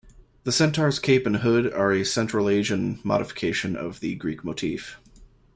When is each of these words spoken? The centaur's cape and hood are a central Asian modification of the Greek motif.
The 0.45 0.51
centaur's 0.51 0.97
cape 0.97 1.27
and 1.27 1.35
hood 1.37 1.71
are 1.71 1.91
a 1.93 2.03
central 2.03 2.49
Asian 2.49 2.99
modification 3.03 3.75
of 3.75 3.99
the 3.99 4.15
Greek 4.15 4.43
motif. 4.43 4.97